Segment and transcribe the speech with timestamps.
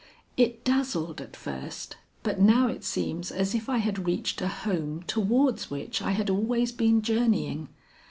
[0.35, 5.03] It dazzled at first, but now it seems as if I had reached a home
[5.05, 7.67] towards which I had always been journeying.